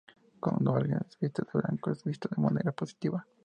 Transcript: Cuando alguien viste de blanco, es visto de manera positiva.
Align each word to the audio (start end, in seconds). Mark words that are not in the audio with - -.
Cuando 0.39 0.75
alguien 0.75 1.05
viste 1.19 1.43
de 1.43 1.59
blanco, 1.61 1.91
es 1.91 2.03
visto 2.03 2.27
de 2.35 2.41
manera 2.41 2.71
positiva. 2.71 3.23